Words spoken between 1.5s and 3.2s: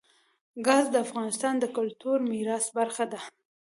د کلتوري میراث برخه ده.